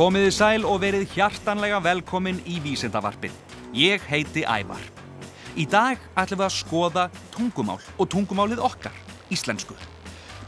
[0.00, 3.34] Komiði sæl og verið hjartanlega velkomin í Vísindavarpið.
[3.76, 4.80] Ég heiti Ævar.
[5.60, 8.96] Í dag ætlum við að skoða tungumál og tungumálið okkar,
[9.28, 9.76] íslensku.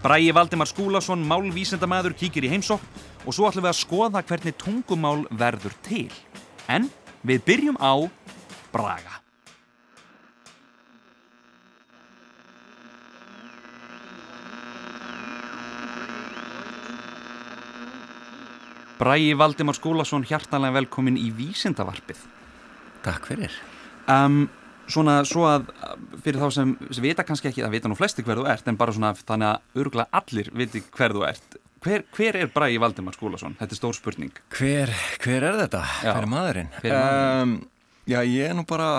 [0.00, 5.26] Bræi Valdimar Skúlason, málvísindamæður, kíkir í heimsókn og svo ætlum við að skoða hvernig tungumál
[5.28, 6.08] verður til.
[6.64, 6.88] En
[7.20, 8.08] við byrjum á
[8.72, 9.21] Braga.
[19.02, 22.20] Bræi Valdimar Skúlason, hjartanlega velkomin í Vísindavarpið.
[23.02, 23.56] Takk fyrir.
[24.06, 24.44] Um,
[24.86, 25.72] svona svo að
[26.22, 28.78] fyrir þá sem, sem vita kannski ekki, það vita nú flesti hver þú ert en
[28.78, 31.58] bara svona þannig að örgulega allir viti hver þú ert.
[31.82, 33.58] Hver, hver er Bræi Valdimar Skúlason?
[33.58, 34.40] Þetta er stór spurning.
[34.54, 34.94] Hver,
[35.26, 35.82] hver er þetta?
[35.98, 36.12] Já.
[36.12, 36.72] Hver er maðurinn?
[36.78, 37.58] Hver er maðurinn?
[37.58, 38.90] Um, já, ég er nú bara,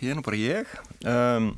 [0.00, 0.76] ég er nú bara ég.
[1.04, 1.54] Um,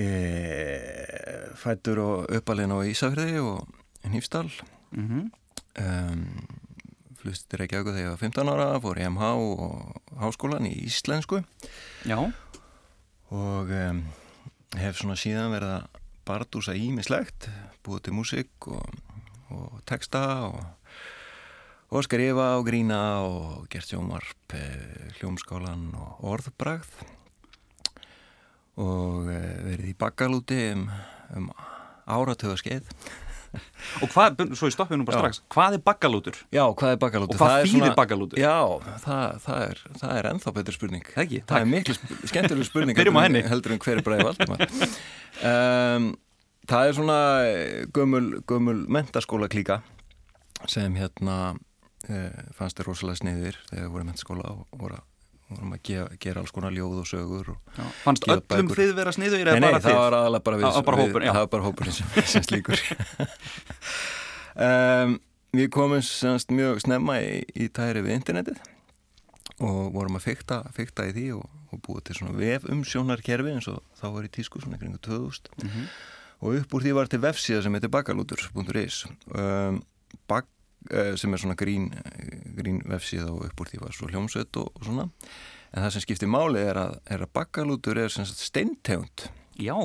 [0.00, 4.54] ég fættur og uppalinn á Ísafriði og Nýfstall.
[4.96, 5.26] Mm
[5.76, 6.46] Um,
[7.20, 11.42] flust til Reykjavík þegar ég var 15 ára, fór í MH og háskólan í íslensku.
[12.08, 12.20] Já,
[13.34, 14.02] og um,
[14.78, 17.48] hef svona síðan verið að bardúsa ímislegt,
[17.86, 18.96] búið til músík og,
[19.54, 20.58] og texta og,
[21.90, 26.96] og skrifa og grína og gert sjónvarp, eh, hljómskálan og orðbragð.
[28.82, 30.88] Og eh, verið í bakkalúti um,
[31.38, 31.52] um
[32.06, 32.90] áratöðaskeið.
[34.02, 36.38] Og hvað, svo ég stoppið nú bara strax, hvað er baggalútur?
[36.54, 37.34] Já, hvað er bakkalúti?
[37.36, 38.40] Og hvað þýðir baggalútur?
[38.42, 38.56] Já,
[39.04, 41.08] það, það, er, það er ennþá betur spurning.
[41.14, 41.96] Það ekki, Það er miklu
[42.32, 43.42] skemmtileg spurning Byrjum á henni.
[43.48, 44.64] heldur en hver er bræði Valdimar
[45.50, 46.08] um,
[46.66, 47.18] Það er svona
[47.94, 49.80] gömul, gömul mentaskóla klíka
[50.66, 54.98] sem hérna uh, fannst þér rosalega sniðir þegar við vorum mentaskóla og voru,
[55.50, 57.84] vorum að gera, gera alls konar ljóð og sögur og, Já.
[58.02, 58.76] Fannst öllum bækur.
[58.80, 61.32] þið vera sniðu Nei, nei, það var aðalega bara við, bara við- hópurinn, já.
[61.36, 62.82] það var bara hópurinn sem, sem slíkur
[64.66, 65.18] um,
[65.56, 68.58] Við komum semst mjög snemma í, í tæri við internetið
[69.64, 73.78] og vorum að fykta, fykta í því og, og búið til svona vefumsjónarkerfi eins og
[73.96, 75.86] þá var í tísku svona kringu 2000 Mhm.
[76.44, 78.98] og upp úr því var til vefsíða sem heitir bakalútur.is
[79.32, 79.78] um,
[80.28, 80.44] bak,
[81.20, 81.90] sem er svona grín,
[82.56, 85.08] grín vefsíða og upp úr því var svo hljómsveit og, og svona.
[85.74, 89.28] En það sem skiptir máli er að, er að bakalútur er steintegund.
[89.56, 89.76] Já,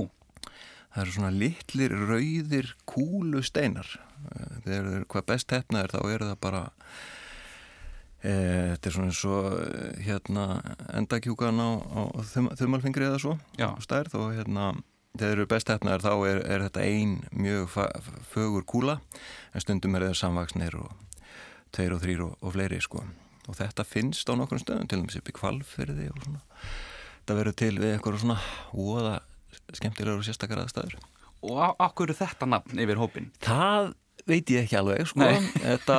[0.92, 3.88] Það eru svona litlir rauðir kúlu steinar.
[4.36, 6.64] Eh, Þegar hvað best hefnaðir þá eru það bara,
[8.20, 8.34] e,
[8.74, 10.46] þetta er svona eins og eh, hérna
[11.00, 12.02] endakjúkan á, á
[12.34, 14.74] þum, þumalfingri eða svo, já, stærð og hérna
[15.20, 17.74] þeir eru best hefnaðir þá er, er þetta ein mjög
[18.32, 19.00] fögur kúla
[19.54, 20.92] en stundum er þeir samvaksnir og
[21.76, 23.04] tveir og þrýr og, og fleiri sko.
[23.50, 26.42] Og þetta finnst á nokkrum stöðum til dæmis upp í kvalfyrði og svona.
[27.22, 28.38] Þetta verður til við eitthvað svona
[28.76, 29.16] óða
[29.78, 30.96] skemmtilegur og sérstakar aðstæður.
[31.42, 33.32] og á- á hverju er þetta nafn yfir hópin?
[33.42, 33.94] Það
[34.30, 35.28] veit ég ekki alveg, sko.
[35.66, 35.98] Þetta,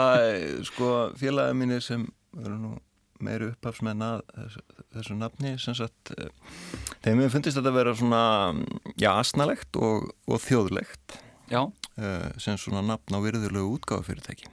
[0.68, 2.04] sko, félagið mínir sem
[2.38, 2.72] eru nú
[3.24, 4.62] meiri upphafsmenn að þessu,
[4.96, 6.30] þessu nafni, sem sagt, eh,
[7.04, 8.22] þeim hefur fundist þetta að vera svona,
[9.00, 11.18] já, asnalegt og, og þjóðlegt,
[11.52, 11.66] Já,
[12.00, 14.48] eh, sem svona nafn á virðulegu útgáfufyrirtæki.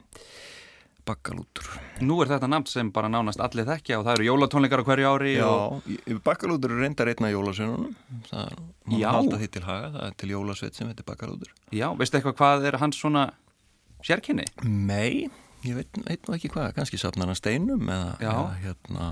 [1.09, 1.65] Bakkalútur.
[2.05, 5.07] nú er þetta nafn sem bara nánast allir þekkja og það eru jólatónleikar á hverju
[5.09, 5.87] ári og...
[5.89, 7.95] Já, bakkalútur er reyndar einna jólasveinunum,
[8.29, 8.51] það
[8.85, 9.07] má Já.
[9.15, 11.53] halda því til haga, það er til jólasveit sem heitir bakkalútur.
[11.73, 13.23] Já, veistu eitthvað hvað er hans svona
[14.05, 14.45] sérkynni?
[14.67, 15.29] Nei,
[15.67, 19.09] ég veit, veit nú ekki hvað, kannski safnar hann steinum eða, eða, hérna,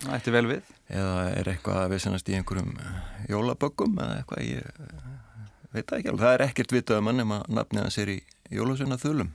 [0.00, 0.68] Það ætti vel við.
[0.88, 5.10] eða er eitthvað að viðsennast í einhverjum eh, jólaböggum eða eitthvað, ég eh,
[5.74, 6.24] veit það ekki alveg.
[6.24, 8.16] Það er ekkert vitað um hann nema nafnið hans er í
[8.54, 9.34] jólasveina þulum.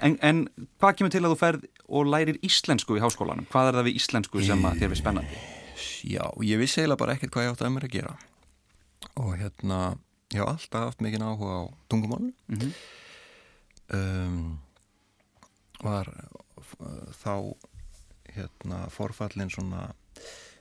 [0.00, 0.44] En, en
[0.80, 3.48] hvað kemur til að þú ferð og lærir íslensku í háskólanum?
[3.50, 5.40] Hvað er það við íslensku sem að þér við spennandi?
[6.08, 8.14] Já, ég vissi eiginlega bara ekkert hvað ég átti að mér að gera.
[9.20, 9.80] Og hérna,
[10.32, 11.62] ég hef alltaf haft mikið áhuga á
[11.92, 12.32] tungumálun.
[12.48, 12.72] Mm -hmm.
[13.90, 14.60] Um,
[15.84, 17.34] var uh, þá
[18.30, 19.88] hérna forfallin svona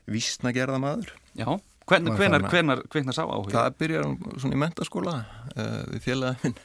[0.10, 1.12] vísnagerðamaður.
[1.38, 1.52] Já,
[1.90, 3.54] Hvern, hvenar, hvenar, hvenar sá áhuga?
[3.56, 5.16] Það byrjar svona í mentaskóla
[5.56, 6.60] uh, við félagið minn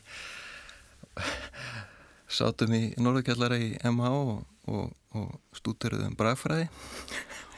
[2.38, 6.66] sátum í Norðurkjallara í MH og, og, og stúteruðum bragfræði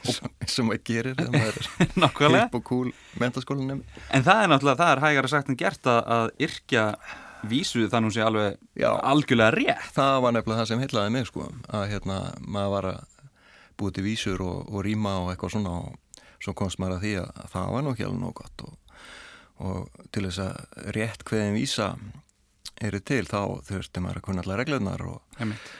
[0.07, 3.83] sem, sem maður gerir þegar maður er upp og cool mentaskólanum
[4.15, 6.85] En það er náttúrulega, það er hægara sagt en gert að, að yrkja
[7.45, 8.89] vísu þannig sé alveg Já.
[8.97, 9.93] algjörlega rétt.
[9.95, 13.15] það var nefnilega það sem heilaði mig sko að hérna maður var að
[13.77, 17.13] búið til vísur og, og rýma og eitthvað svona og svo komst maður að því
[17.21, 18.95] að það var nú ekki alveg nóg gott og,
[19.67, 21.91] og til þess að rétt hveðin vísa
[22.81, 25.71] eru til þá þurfti maður að kunna allar reglunar og, Einmitt.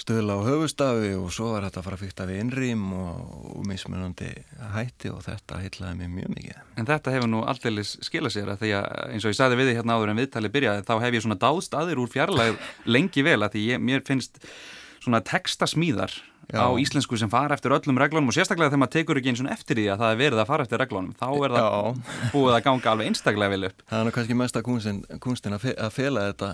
[0.00, 3.66] Stöðla á höfustafi og svo var þetta að fara að fykta við innrým og, og
[3.68, 4.30] mismunandi
[4.74, 6.60] hætti og þetta heitlaði mér mjög mikið.
[6.80, 9.70] En þetta hefur nú aldrei skilað sér að því að eins og ég sagði við
[9.70, 12.58] þið hérna áður en viðtalið byrjaði þá hef ég svona dáðst aðir úr fjarlæg
[12.96, 14.42] lengi vel að því ég, mér finnst
[15.04, 16.18] svona textasmíðar
[16.52, 16.60] Já.
[16.60, 19.50] á íslensku sem fara eftir öllum reglunum og sérstaklega þegar maður tekur ekki eins og
[19.54, 22.30] eftir því að það er verið að fara eftir reglunum þá er það Já.
[22.34, 25.56] búið að ganga alveg einstaklega vel upp Það er nú kannski mest að kunstin, kunstin
[25.56, 26.50] að, fe, að fela þetta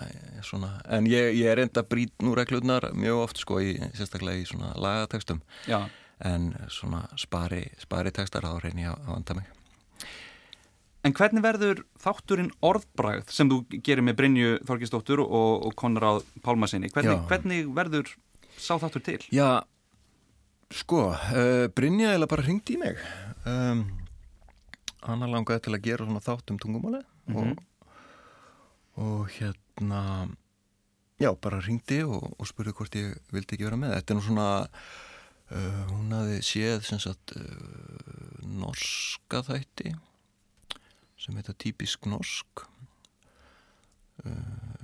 [0.46, 0.70] svona.
[0.88, 4.75] en ég, ég er enda brít nú reglunar mjög oft sko í, sérstaklega í svona
[4.78, 5.40] lagatekstum
[5.70, 5.81] Já.
[6.20, 9.48] en svona spari, spari tekstar á reyni að vanda mig
[11.00, 16.90] En hvernig verður þátturinn orðbragð sem þú gerir með Brynju Þorgistóttur og, og Konrad Pálmasinni
[16.92, 18.10] hvernig, hvernig verður
[18.60, 19.20] sá þáttur til?
[19.32, 19.62] Já
[20.70, 22.99] Sko, uh, Brynja eða bara ringdi í mig
[23.49, 23.82] um,
[25.02, 27.56] Anna langaði til að gera svona þátt um tungumáli mm -hmm.
[28.94, 30.28] og, og hérna
[31.19, 34.22] já, bara ringdi og, og spurði hvort ég vildi ekki vera með þetta er nú
[34.28, 34.46] svona
[35.50, 39.96] uh, hún hafi séð sem sagt uh, norska þætti
[41.19, 42.66] sem heita típisk norsk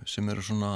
[0.07, 0.73] sem eru svona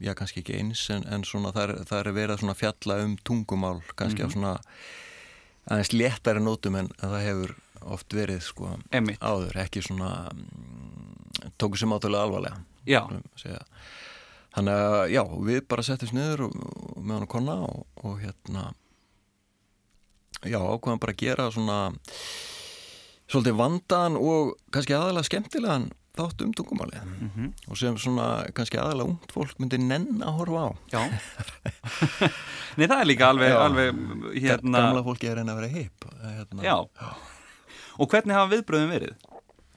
[0.00, 3.80] já kannski ekki eins en, en svona það er, er verið að fjalla um tungumál
[3.94, 4.32] kannski mm -hmm.
[4.32, 4.32] á mhm.
[4.32, 4.60] svona
[5.66, 9.20] aðeins léttari nótum en það hefur oft verið sko Einmitt.
[9.22, 12.62] áður, ekki svona mm, tóku sem átölu alvarlega
[14.54, 16.56] þannig að já, við bara settum sniður og,
[16.96, 18.72] og með hann að konna og, og hérna
[20.44, 21.78] já, ákveðan bara gera svona
[23.26, 27.52] svolítið vandan og kannski aðalega skemmtilegan þátt um tungumálið mm -hmm.
[27.70, 28.26] og sem svona
[28.56, 31.02] kannski aðalega ungt fólk myndir nenn að horfa á Já
[32.76, 33.94] Nei það er líka alveg, alveg
[34.34, 34.78] hérna...
[34.78, 36.62] Gamla fólki er enn að vera heip hérna.
[36.62, 36.76] Já.
[37.00, 37.08] Já
[37.98, 39.14] Og hvernig hafa viðbröðum verið?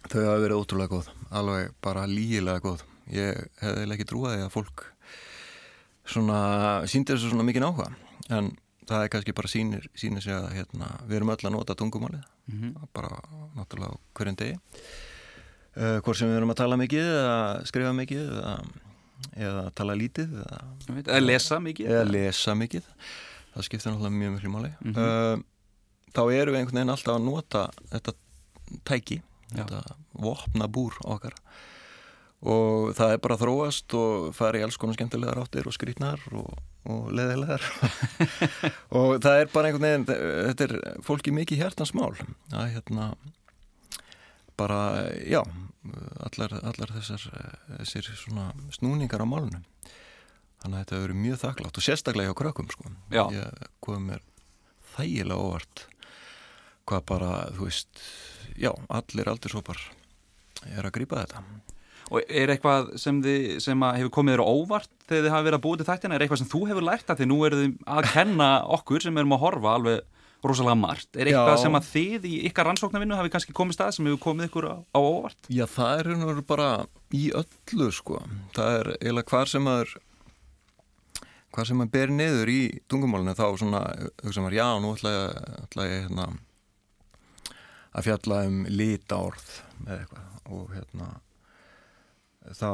[0.09, 2.83] Þau hafa verið ótrúlega góð alveg bara lígilega góð
[3.13, 4.85] ég hefði ekki trúaði að fólk
[6.09, 6.39] svona
[6.89, 7.91] síndir þessu svona mikið áhuga
[8.29, 8.51] en
[8.89, 12.23] það er kannski bara sínir, sínir sig að hérna, við erum öll að nota tungumálið
[12.49, 12.87] mm -hmm.
[12.93, 13.21] bara
[13.57, 14.57] náttúrulega hverjum degi
[15.79, 17.35] hvort sem við erum að tala mikið eða
[17.69, 18.53] skrifa mikið eða,
[19.47, 20.59] eða tala lítið eða,
[21.05, 21.91] eða lesa mikið.
[21.93, 22.89] Eða lesa mikið.
[23.53, 24.71] Það skiptir náttúrulega mjög mjög máli.
[24.81, 25.39] Mm -hmm.
[25.39, 25.43] uh,
[26.15, 28.13] þá erum við einhvern veginn alltaf að nota þetta
[28.85, 29.21] tæki
[29.55, 29.63] Já.
[29.63, 31.35] þetta vopna búr okkar.
[32.39, 36.21] Og það er bara að þróast og fara í alls konar skemmtilegar áttir og skrítnar
[36.31, 36.53] og,
[36.87, 37.61] og leðilegar
[38.99, 42.15] og það er bara einhvern veginn þetta er fólki mikið hjertansmál
[42.55, 43.09] að hérna
[44.59, 44.79] bara,
[45.23, 45.41] já,
[46.27, 47.25] allar, allar þessar,
[47.79, 49.63] þessir svona snúningar á málunum.
[50.59, 52.91] Þannig að þetta hefur verið mjög þakklátt og sérstaklega hjá krökkum, sko.
[53.15, 53.23] Já.
[53.31, 54.25] Ég kom mér
[54.97, 55.85] þægilega óvart
[56.89, 58.03] hvað bara, þú veist,
[58.59, 59.97] já, allir aldrei svo bara
[60.67, 61.43] er að grýpa þetta.
[62.09, 65.65] Og er eitthvað sem, þið, sem hefur komið þér óvart þegar þið hafa verið að
[65.65, 66.15] búið til þættina?
[66.15, 68.47] Er eitthvað sem þú hefur lært að því nú eru þið að kenna
[68.77, 71.09] okkur sem erum að horfa alveg rosalega margt.
[71.15, 71.61] Er eitthvað Já.
[71.63, 74.75] sem að þið í ykkar rannsóknarvinnu hafi kannski komið stað sem hefur komið ykkur á,
[74.95, 75.49] á óvart?
[75.51, 76.69] Já, það er nú bara
[77.15, 78.21] í öllu sko.
[78.55, 79.95] Það er eiginlega hvar sem að
[81.49, 82.59] hvað sem að ber niður í
[82.91, 83.81] tungumálunum þá svona,
[84.23, 86.27] hugsa maður, já, nú ætla ég, ætla ég hérna,
[87.89, 89.47] að fjalla um litárð
[89.87, 91.09] eða eitthvað og hérna
[92.57, 92.71] þá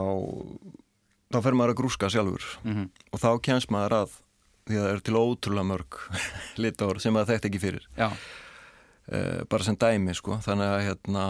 [1.33, 2.89] þá fer maður að grúska sjálfur mm -hmm.
[3.11, 4.17] og þá kemst maður að
[4.65, 5.99] því að það eru til ótrúlega mörg
[6.63, 7.89] litáður sem það þekkt ekki fyrir.
[7.99, 10.39] Uh, bara sem dæmi sko.
[10.45, 11.25] Þannig að hérna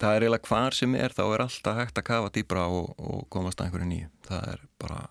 [0.00, 3.26] það er eiginlega hvar sem er þá er alltaf hægt að kafa dýbra og, og
[3.32, 4.12] komast að einhverju nýju.
[4.28, 5.02] Það er bara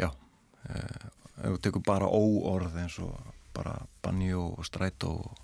[0.00, 3.14] já uh, ef við tekum bara óorð eins og
[3.56, 5.38] bara banjó og strætó og,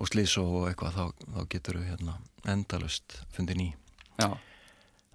[0.00, 2.16] og slísó og eitthvað þá, þá getur við hérna
[2.48, 3.68] endalust fundið ný
[4.18, 4.28] já.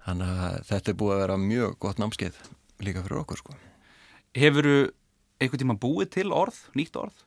[0.06, 2.38] þannig að þetta er búið að vera mjög gott námskeið
[2.86, 3.58] líka fyrir okkur sko
[4.38, 4.78] Hefuru
[5.38, 7.22] einhvern tíma búið til orð, nýtt orð?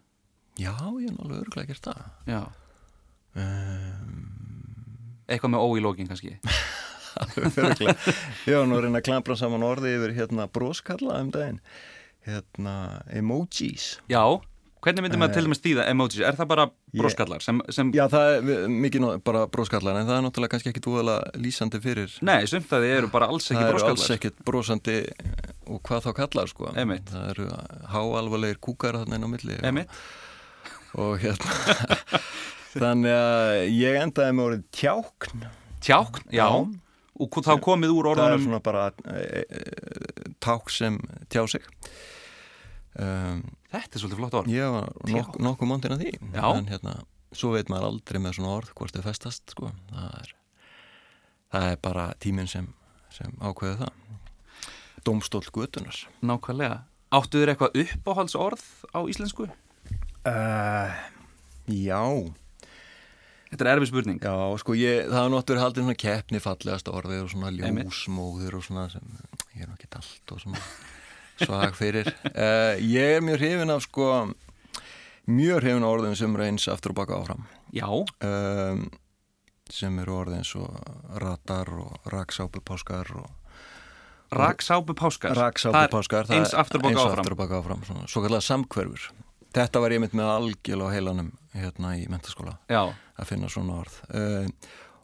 [0.60, 2.04] Já, ég er náttúrulega öruglega gert það.
[2.28, 2.42] Já.
[3.40, 4.28] Um...
[5.32, 6.36] Eitthvað með ó í lógin kannski?
[8.52, 11.60] Já, nú er hérna að klampra saman orði yfir hérna broskalla um daginn.
[12.28, 12.76] Hérna
[13.16, 13.86] emojis.
[14.12, 14.24] Já.
[14.82, 16.22] Hvernig myndir maður til og með stíða emojis?
[16.26, 16.64] Er það bara
[16.98, 17.44] bróskallar?
[17.46, 17.92] Sem, sem...
[17.96, 22.16] Já, það er mikið bara bróskallar en það er náttúrulega kannski ekki dúðalega lýsandi fyrir
[22.26, 24.98] Nei, sumt að þið eru bara alls ekki bróskallar Það eru alls ekki brósandi
[25.72, 26.70] og hvað þá kallar sko.
[26.76, 27.10] Einmitt.
[27.12, 27.48] Það eru
[27.94, 29.96] háalvarlegir kúkar þarna inn á milli og,
[31.02, 31.80] og hérna
[32.82, 35.46] þannig að ég endaði með orðið tjákn.
[35.82, 36.50] Tjákn, já, já.
[37.26, 41.00] og þá komið úr orðunum Það er svona bara e, e, ták sem
[41.32, 41.66] tjá sig.
[43.02, 44.52] Um, Þetta er svolítið flott orð.
[44.52, 44.68] Já,
[45.16, 46.14] nok nokkuð móndin að því.
[46.36, 46.46] Já.
[46.52, 46.96] en hérna,
[47.32, 49.72] svo veit maður aldrei með svona orð hvort þau festast sko.
[49.94, 50.34] það, er,
[51.56, 52.68] það er bara tíminn sem,
[53.16, 54.02] sem ákveðu það
[55.08, 55.98] domstól gutunar.
[56.22, 56.82] Nákvæmlega.
[57.12, 58.62] Áttu þér eitthvað uppáhaldsorð
[58.96, 59.50] á íslensku?
[60.28, 60.92] Uh,
[61.68, 62.02] já,
[63.52, 64.20] Þetta er erfið spurning.
[64.24, 68.64] já, sko ég, það er náttúrulega haldið svona keppni fallegasta orðið og svona ljósmóður og
[68.64, 69.10] svona sem
[69.58, 70.62] ég er nú ekki allt og svona
[71.42, 72.08] svag fyrir.
[72.32, 74.08] Uh, ég er mjög hrifin af sko,
[75.28, 77.44] mjög hrifin af orðin sem eru eins aftur og baka áfram.
[77.76, 77.90] Já,
[78.24, 78.88] Um,
[79.72, 80.72] sem eru orðið eins og
[81.24, 83.28] ratar og raksápupáskar og
[84.32, 85.36] raksápu páskar.
[85.36, 87.26] Raksápupáskar, Það er eins aftur og baka eins áfram.
[87.26, 89.10] aftur áfram svona, svo kallar samhverfur
[89.52, 93.82] þetta var ég mynd með algjörlega á heilanum hérna í mentaskóla Já, að finna svona
[93.82, 94.48] orð uh,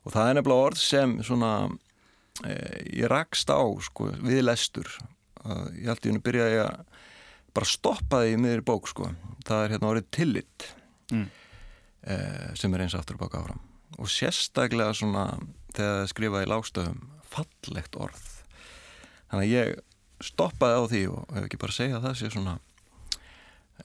[0.07, 4.87] og það er nefnilega orð sem svona uh, ég rakst á sko, við lestur
[5.43, 6.79] uh, ég held ég henni byrjaði að
[7.57, 9.11] bara stoppa því í miður bók sko.
[9.47, 10.73] það er hérna orðið tillit
[11.07, 11.29] Mm.
[12.59, 13.61] sem er eins aftur og baka áfram
[13.97, 15.21] og sérstaklega svona
[15.71, 16.97] þegar það skrifaði í lágstöðum
[17.31, 18.25] fallegt orð
[19.31, 22.57] þannig að ég stoppaði á því og ef ekki bara segja að það sé svona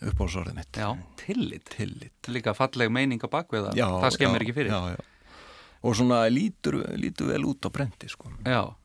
[0.01, 0.89] uppbólsorðið mitt já,
[1.21, 1.73] tillit.
[1.75, 3.81] tillit Líka falleg meining á bakvið það.
[3.81, 4.73] já, það skemmir já, ekki fyrir.
[4.73, 5.41] já, já.
[5.83, 8.31] og svona lítur, lítur vel út á brendi sko.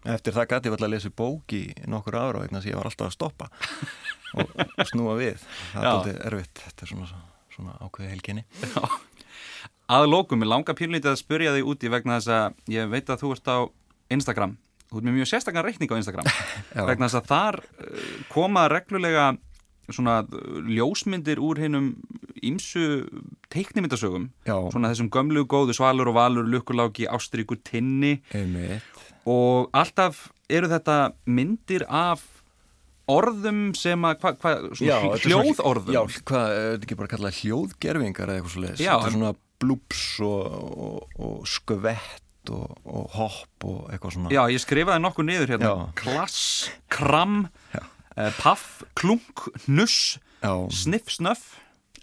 [0.03, 3.07] Eftir það gæti ég vel að lesa bók í nokkur ára og ég var alltaf
[3.07, 3.49] að stoppa
[4.41, 4.57] og,
[4.89, 5.39] snúa við
[5.71, 7.21] það er aldrei erfitt þetta er svona,
[7.55, 8.47] svona ákveði helginni
[9.87, 13.21] Að lókum, ég langa pínlítið að spyrja þig úti vegna þess að ég veit að
[13.21, 13.57] þú ert á
[14.11, 14.57] Instagram.
[14.87, 16.29] Þú ert með mjög sérstakann reikning á Instagram.
[16.89, 19.27] Vegna þess að þar uh, koma reglulega
[19.91, 21.91] svona uh, ljósmyndir úr hinnum
[22.45, 23.03] ímsu
[23.51, 24.29] teiknimyndasögum.
[24.45, 28.19] Svona þessum gömlu góðu svalur og valur, lukkuláki, ástríkur, tinni.
[28.35, 29.05] Einmitt.
[29.27, 32.23] Og alltaf eru þetta myndir af
[33.11, 34.53] orðum sem að, hvað, hva,
[34.83, 35.95] Já, hljóðorðum.
[35.95, 39.15] Já, hvað, er þetta ekki bara kallað hljóðgerfingar eða eitthvað svo leiðis Já, Þetta er
[39.15, 45.03] svona blúps og, og, og skvett og, og hopp og eitthvað svona Já, ég skrifaði
[45.03, 45.85] nokkuð niður hérna Já.
[46.01, 46.41] Klass,
[46.93, 47.37] kram,
[47.75, 47.81] Já.
[48.15, 50.17] uh, paff, klunk, nuss,
[50.73, 51.45] sniff, snöff,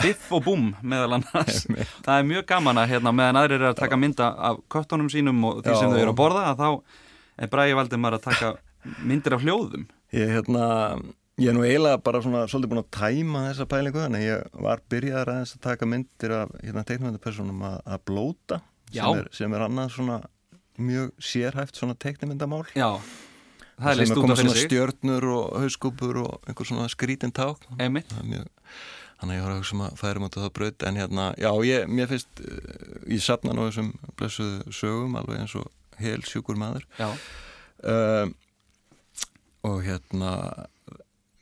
[0.02, 1.64] biff og búm meðal annars.
[2.04, 5.42] Það er mjög gaman að hérna meðan aðrir eru að taka mynda af köttunum sínum
[5.46, 6.70] og því sem þau eru að borða að þá
[7.44, 8.54] er Bræði Valdimar að taka
[9.06, 9.86] myndir af hljóðum.
[10.14, 10.66] Ég, hérna,
[11.40, 14.60] ég er nú eiginlega bara svona svolítið búin að tæma þessa pælingu þannig að ég
[14.66, 18.60] var byrjaðar aðeins að taka myndir af hérna, teiknumyndapersonum að, að blóta
[18.94, 20.20] sem er, sem er annað svona
[20.78, 22.98] mjög sérhæft svona teiknumyndamál Já,
[23.78, 24.68] það er sem er út komið af fyrir svona sig.
[24.68, 27.64] stjörnur og hauskúpur og einhver svona skrítin ták.
[27.78, 28.48] Er mjög
[29.24, 30.82] Þannig að ég var að hugsa um að færum út á það braut.
[30.84, 35.54] En hérna, já, ég, mér finnst uh, ég sapna nú þessum blessuðu sögum alveg eins
[35.56, 35.70] og
[36.02, 36.84] hel sjúkur maður.
[36.98, 37.08] Já,
[37.88, 38.26] uh,
[39.64, 40.32] og hérna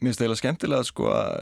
[0.03, 1.37] mér finnst eiginlega skemmtilega sko að,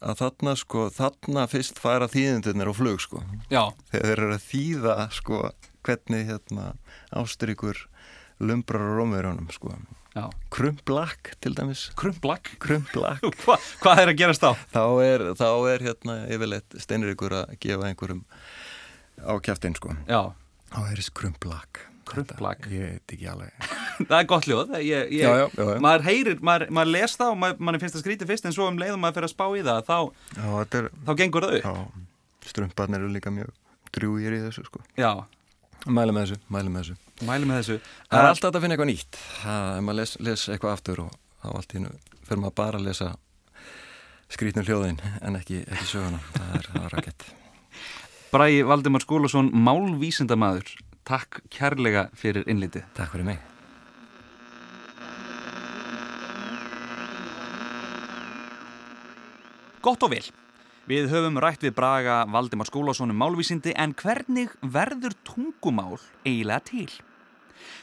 [0.00, 3.20] að þarna sko þarna fyrst færa þýðindunir á flug sko.
[3.52, 5.42] Já, þegar þeir eru að þýða sko
[5.84, 6.70] hvernig hérna
[7.14, 7.84] ástrykur
[8.40, 9.76] lumbrar á rómverjónum sko.
[10.54, 11.88] Krumblak til dæmis.
[11.98, 12.52] Krumblak.
[12.62, 14.52] krumblak Hva, hvað er að gerast þá?
[14.70, 18.22] þá er, þá er hérna yfirleitt steinrikur að gefa einhverjum
[19.26, 19.96] á kjæftin sko.
[20.06, 20.30] Já,
[20.70, 22.38] þá er þess krumblak Þetta-
[22.72, 23.68] ég veit ekki alveg
[24.08, 24.72] það er gott hljóð.
[24.82, 25.80] Ég, ég, Já, já, já.
[25.84, 28.66] Maður heyrir, maður, maður les það og maður, maður finnst það skrítið fyrst en svo
[28.70, 29.98] um leiðum maður fyrir að spá í það þá,
[30.80, 31.68] er þá gengur það upp.
[31.68, 32.10] Já,
[32.50, 33.52] strumparnir eru líka mjög
[33.94, 34.82] drjúgir í þessu sko.
[35.84, 36.96] Mæli með þessu, mæli með þessu.
[37.28, 37.74] mælum með þessu.
[38.08, 39.18] Það er alltaf að finna eitthvað nýtt.
[39.42, 41.10] Það, ef maður les, les eitthvað aftur og
[41.44, 41.90] þá allt í hennu
[42.24, 43.08] fyrir maður bara að lesa
[44.32, 46.20] skrítnum hljóðin en ekki, ekki söguna.
[46.34, 47.26] Það er, er rakett.
[48.32, 50.72] Bræði Valdimar Skúlason, málvísindamaður.
[51.04, 52.86] Takk kærlega fyrir innlitið.
[52.96, 53.42] Takk fyrir mig.
[59.84, 60.24] Gott og vel.
[60.88, 66.88] Við höfum rætt við Braga Valdimar Skúlason um málvísindi en hvernig verður tungumál eiginlega til?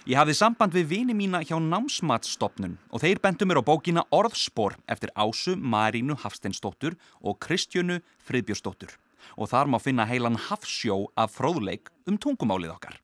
[0.10, 4.80] Ég hafði samband við vini mína hjá námsmatsstopnun og þeir bentu mér á bókina Orðspor
[4.90, 8.98] eftir Ásu Marínu Hafsteinsdóttur og Kristjönu Friðbjörnsdóttur
[9.38, 12.98] og þar má finna heilan hafsjó af fróðleik um tungumálið okkar.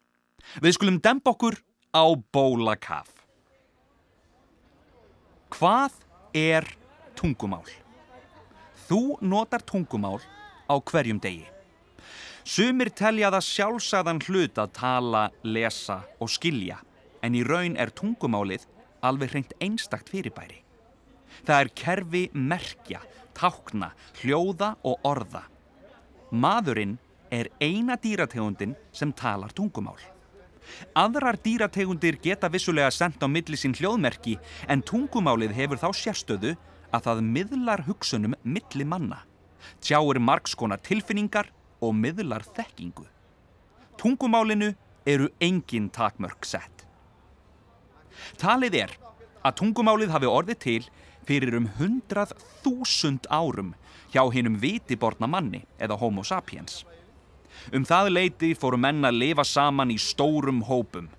[0.64, 1.60] Við skulum dempa okkur
[1.94, 3.12] á bólakaf.
[5.54, 5.94] Hvað
[6.36, 6.68] er
[7.18, 7.68] tungumál?
[8.88, 10.20] Þú notar tungumál
[10.68, 11.46] á hverjum degi.
[12.48, 16.78] Sumir telja það sjálfsagðan hlut að tala, lesa og skilja,
[17.20, 18.64] en í raun er tungumálið
[19.04, 20.62] alveg hreint einstakt fyrirbæri.
[21.44, 23.02] Það er kerfi merkja,
[23.36, 25.44] tákna, hljóða og orða.
[26.32, 26.96] Maðurinn
[27.32, 30.00] er eina dýrategundin sem talar tungumál.
[30.98, 36.56] Aðrar dýrategundir geta vissulega sendt á milli sín hljóðmerki en tungumálið hefur þá sérstöðu
[36.92, 39.24] að það miðlar hugsunum milli manna.
[39.84, 43.06] Tjáir margskonar tilfinningar og miðlar þekkingu.
[43.98, 44.74] Tungumálinu
[45.08, 46.86] eru engin takmörk sett.
[48.38, 48.96] Talið er
[49.46, 50.82] að tungumálið hafi orðið til
[51.28, 52.34] fyrir um hundrað
[52.64, 53.74] þúsund árum
[54.14, 56.84] hjá hinnum vitiborna manni eða homo sapiens.
[57.76, 61.10] Um það leiti fóru menn að lifa saman í stórum hópum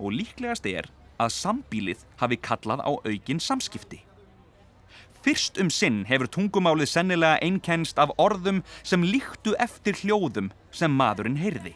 [0.00, 0.88] og líklegast er
[1.20, 4.00] að sambílið hafi kallað á aukin samskipti.
[5.20, 11.36] Fyrst um sinn hefur tungumálið sennilega einkennst af orðum sem líktu eftir hljóðum sem maðurinn
[11.36, 11.74] heyrði.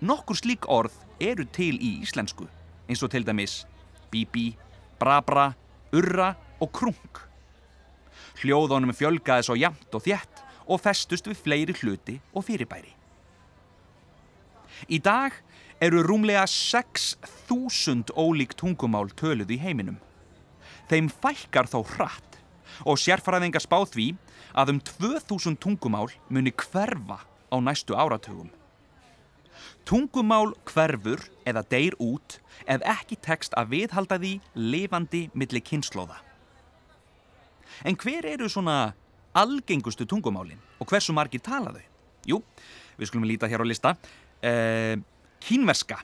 [0.00, 2.46] Nokkur slík orð eru til í íslensku,
[2.88, 3.66] eins og til dæmis
[4.08, 4.54] bíbí,
[4.96, 5.50] brabra,
[5.92, 6.32] urra
[6.62, 7.24] og krung.
[8.40, 12.97] Hljóðunum fjölgaði svo jamt og þjætt og festust við fleiri hluti og fyrirbæri.
[14.86, 15.34] Í dag
[15.82, 19.98] eru rúmlega 6.000 ólík tungumál töluð í heiminum.
[20.90, 22.38] Þeim fækkar þó hratt
[22.86, 24.06] og sérfræðingar spáð því
[24.58, 28.50] að um 2000 tungumál muni hverfa á næstu áratugum.
[29.88, 36.18] Tungumál hverfur eða deyr út ef ekki tekst að viðhalda því lifandi millir kynnslóða.
[37.86, 38.94] En hver eru svona
[39.38, 41.84] algengustu tungumálin og hversu margir tala þau?
[42.28, 42.40] Jú,
[42.98, 43.94] við skulum líta hér á lista.
[44.42, 44.96] Eh,
[45.40, 46.02] kínverska.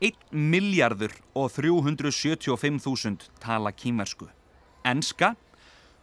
[0.00, 4.26] 1 miljardur og 375.000 tala kínversku.
[4.84, 5.34] Enska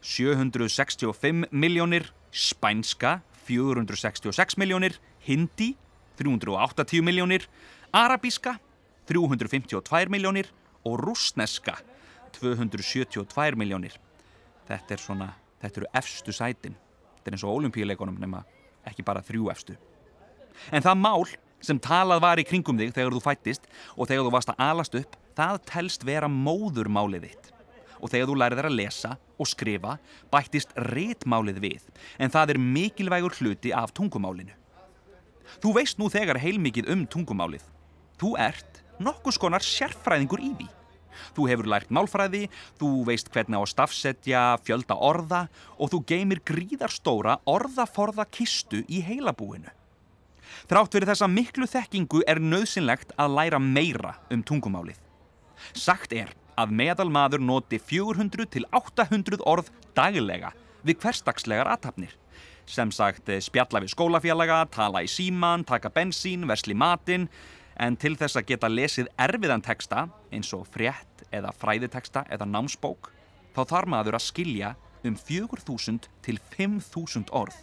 [0.01, 4.95] 765 miljónir, spænska 466 miljónir,
[5.27, 5.75] hindi
[6.17, 7.47] 380 miljónir,
[7.91, 8.59] arabíska
[9.07, 10.47] 352 miljónir
[10.85, 11.75] og rúsneska
[12.39, 13.97] 272 miljónir.
[14.67, 16.75] Þetta er svona, þetta eru efstu sætin.
[17.17, 18.45] Þetta er eins og olimpíuleikonum nema
[18.87, 19.75] ekki bara þrjú efstu.
[20.71, 24.33] En það mál sem talað var í kringum þig þegar þú fættist og þegar þú
[24.35, 27.51] varst að alast upp, það telst vera móðurmálið þitt
[27.99, 29.97] og þegar þú lærið þær að lesa og skrifa
[30.31, 31.87] bættist réttmálið við
[32.19, 34.55] en það er mikilvægur hluti af tungumálinu.
[35.59, 37.63] Þú veist nú þegar heilmikið um tungumálið.
[38.19, 40.67] Þú ert nokkus konar sérfræðingur í því.
[41.35, 42.45] Þú hefur lært málfræði,
[42.79, 45.41] þú veist hvernig á að stafsetja fjölda orða
[45.75, 49.73] og þú geymir gríðarstóra orðaforða kistu í heilabúinu.
[50.69, 54.97] Þrátt fyrir þessa miklu þekkingu er nöðsynlegt að læra meira um tungumálið.
[55.73, 60.51] Sagt er að meðal maður noti 400 til 800 orð daglega
[60.83, 62.11] við hverstagslegar aðtapnir.
[62.69, 67.27] Sem sagt spjalla við skólafélaga, tala í síman, taka bensín, versli matinn,
[67.79, 73.09] en til þess að geta lesið erfiðan teksta, eins og frétt eða fræðiteksta eða námsbók,
[73.55, 74.75] þá þarf maður að skilja
[75.07, 77.55] um 4000 til 5000 orð.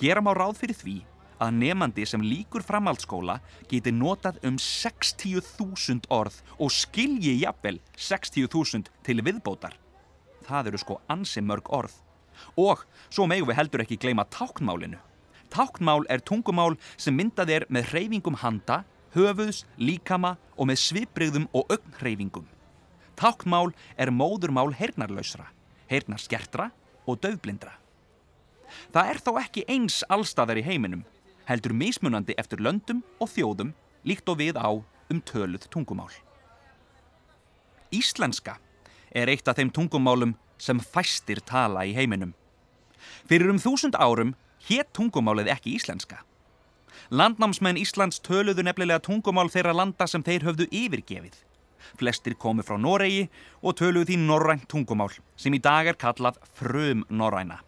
[0.00, 0.96] Gera má ráð fyrir því
[1.42, 3.38] að nefandi sem líkur framhaldsskóla
[3.70, 9.76] geti notað um 60.000 orð og skilji jafnvel 60.000 til viðbótar.
[10.46, 11.94] Það eru sko ansi mörg orð.
[12.60, 14.98] Og svo megum við heldur ekki gleyma táknmálinu.
[15.52, 18.82] Táknmál er tungumál sem myndað er með hreyfingum handa,
[19.14, 22.46] höfuðs, líkama og með svipriðum og augnhreyfingum.
[23.16, 25.48] Táknmál er móðurmál hernarlausra,
[25.88, 26.70] hernarskertra
[27.06, 27.72] og döfblindra.
[28.92, 31.04] Það er þó ekki eins allstaðar í heiminum
[31.46, 33.72] heldur mismunandi eftir löndum og þjóðum
[34.06, 34.70] líkt og við á
[35.10, 36.10] um töluð tungumál.
[37.94, 38.58] Íslenska
[39.14, 42.34] er eitt af þeim tungumálum sem fæstir tala í heiminum.
[43.28, 44.34] Fyrir um þúsund árum
[44.68, 46.22] hétt tungumálið ekki íslenska.
[47.10, 51.36] Landnámsmenn Íslands töluðu nefnilega tungumál þeirra landa sem þeir höfðu yfirgefið.
[52.00, 53.28] Flestir komu frá Noregi
[53.62, 57.60] og töluðu því norrænt tungumál sem í dag er kallað frum norræna.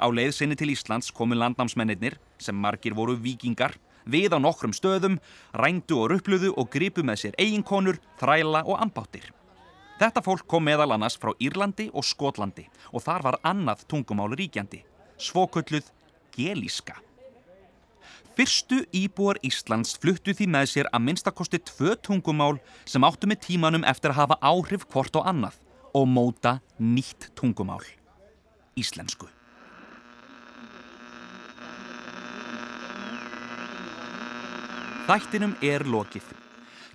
[0.00, 5.18] Á leið sinni til Íslands komu landnámsmennir, sem margir voru vikingar, við á nokkrum stöðum,
[5.54, 9.32] rændu og ruppluðu og gripu með sér eiginkonur, þræla og ambáttir.
[9.96, 14.82] Þetta fólk kom meðal annars frá Írlandi og Skotlandi og þar var annað tungumáli ríkjandi,
[15.16, 15.88] svokölluð
[16.36, 16.98] gelíska.
[18.36, 23.86] Fyrstu íbúar Íslands fluttu því með sér að minnstakosti tvö tungumál sem áttu með tímanum
[23.88, 25.56] eftir að hafa áhrif hvort og annað
[25.96, 27.80] og móta nýtt tungumál,
[28.76, 29.32] íslensku.
[35.06, 36.24] Þættinum er lokið.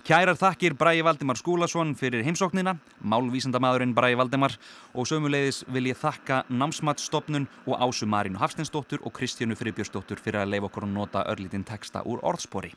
[0.04, 2.74] Kærar þakkir Bræi Valdimar Skúlason fyrir heimsóknina,
[3.08, 4.58] málvísandamaðurinn Bræi Valdimar
[4.92, 10.52] og sömuleiðis vil ég þakka Námsmatsstopnun og Ásu Marínu Hafstensdóttur og Kristjánu Friðbjörnsdóttur fyrir að
[10.52, 12.74] leifa okkur að nota örlítinn texta úr orðspori.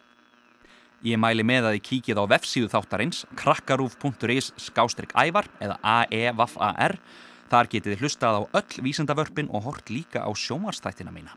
[1.03, 6.95] Ég mæli með að þið kíkið á vefsíðu þáttarins krakkarúf.is skástrygg ævar eða AEVAR.
[7.51, 11.35] Þar getið þið hlustað á öll vísendavörpin og hort líka á sjómarstættina mína.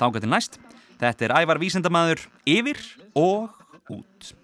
[0.00, 0.62] Þá getur næst.
[1.00, 2.80] Þetta er Ævar Vísendamæður yfir
[3.16, 3.48] og
[3.88, 4.34] út.